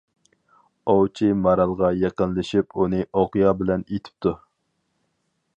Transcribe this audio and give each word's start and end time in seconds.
ئوۋچى 0.93 1.29
مارالغا 1.41 1.91
يېقىنلىشىپ، 2.05 2.75
ئۇنى 2.81 3.05
ئوقيا 3.21 3.55
بىلەن 3.63 3.87
ئېتىپتۇ. 3.93 4.37